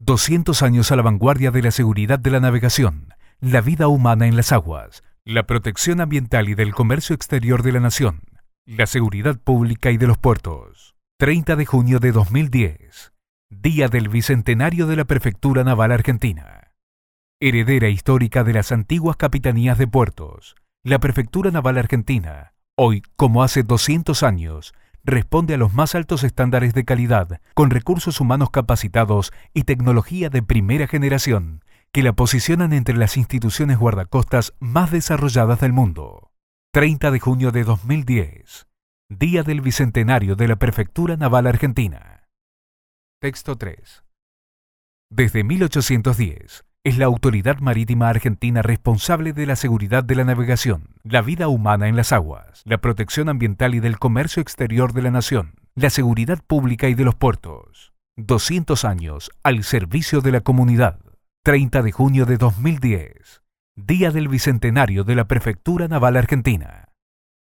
200 0.00 0.62
años 0.62 0.92
a 0.92 0.96
la 0.96 1.02
vanguardia 1.02 1.50
de 1.50 1.60
la 1.60 1.72
seguridad 1.72 2.20
de 2.20 2.30
la 2.30 2.38
navegación, 2.38 3.14
la 3.40 3.60
vida 3.60 3.88
humana 3.88 4.28
en 4.28 4.36
las 4.36 4.52
aguas, 4.52 5.02
la 5.24 5.44
protección 5.44 6.00
ambiental 6.00 6.48
y 6.48 6.54
del 6.54 6.72
comercio 6.72 7.16
exterior 7.16 7.64
de 7.64 7.72
la 7.72 7.80
nación, 7.80 8.20
la 8.64 8.86
seguridad 8.86 9.38
pública 9.40 9.90
y 9.90 9.96
de 9.96 10.06
los 10.06 10.16
puertos. 10.16 10.94
30 11.18 11.56
de 11.56 11.66
junio 11.66 11.98
de 11.98 12.12
2010, 12.12 13.12
Día 13.50 13.88
del 13.88 14.08
Bicentenario 14.08 14.86
de 14.86 14.94
la 14.94 15.04
Prefectura 15.04 15.64
Naval 15.64 15.90
Argentina. 15.90 16.70
Heredera 17.40 17.88
histórica 17.88 18.44
de 18.44 18.52
las 18.52 18.70
antiguas 18.70 19.16
capitanías 19.16 19.78
de 19.78 19.88
puertos, 19.88 20.54
la 20.84 21.00
Prefectura 21.00 21.50
Naval 21.50 21.76
Argentina, 21.76 22.54
hoy, 22.76 23.02
como 23.16 23.42
hace 23.42 23.64
200 23.64 24.22
años, 24.22 24.74
responde 25.10 25.54
a 25.54 25.58
los 25.58 25.74
más 25.74 25.94
altos 25.94 26.24
estándares 26.24 26.74
de 26.74 26.84
calidad, 26.84 27.40
con 27.54 27.70
recursos 27.70 28.20
humanos 28.20 28.50
capacitados 28.50 29.32
y 29.54 29.64
tecnología 29.64 30.30
de 30.30 30.42
primera 30.42 30.86
generación, 30.86 31.64
que 31.92 32.02
la 32.02 32.12
posicionan 32.12 32.72
entre 32.72 32.96
las 32.96 33.16
instituciones 33.16 33.78
guardacostas 33.78 34.54
más 34.58 34.90
desarrolladas 34.90 35.60
del 35.60 35.72
mundo. 35.72 36.32
30 36.72 37.10
de 37.10 37.20
junio 37.20 37.50
de 37.50 37.64
2010, 37.64 38.68
Día 39.08 39.42
del 39.42 39.62
Bicentenario 39.62 40.36
de 40.36 40.48
la 40.48 40.56
Prefectura 40.56 41.16
Naval 41.16 41.46
Argentina. 41.46 42.28
Texto 43.20 43.56
3. 43.56 44.04
Desde 45.10 45.42
1810, 45.42 46.66
es 46.88 46.96
la 46.96 47.04
autoridad 47.04 47.58
marítima 47.58 48.08
argentina 48.08 48.62
responsable 48.62 49.34
de 49.34 49.44
la 49.44 49.56
seguridad 49.56 50.02
de 50.02 50.14
la 50.14 50.24
navegación, 50.24 50.88
la 51.02 51.20
vida 51.20 51.48
humana 51.48 51.86
en 51.86 51.96
las 51.96 52.12
aguas, 52.12 52.62
la 52.64 52.78
protección 52.78 53.28
ambiental 53.28 53.74
y 53.74 53.80
del 53.80 53.98
comercio 53.98 54.40
exterior 54.40 54.94
de 54.94 55.02
la 55.02 55.10
nación, 55.10 55.52
la 55.74 55.90
seguridad 55.90 56.38
pública 56.46 56.88
y 56.88 56.94
de 56.94 57.04
los 57.04 57.14
puertos. 57.14 57.92
200 58.16 58.86
años 58.86 59.30
al 59.42 59.64
servicio 59.64 60.22
de 60.22 60.32
la 60.32 60.40
comunidad. 60.40 60.98
30 61.44 61.82
de 61.82 61.92
junio 61.92 62.24
de 62.24 62.38
2010, 62.38 63.42
Día 63.76 64.10
del 64.10 64.28
Bicentenario 64.28 65.04
de 65.04 65.14
la 65.14 65.28
Prefectura 65.28 65.88
Naval 65.88 66.16
Argentina. 66.16 66.87